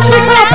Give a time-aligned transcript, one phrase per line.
[0.00, 0.47] 去看。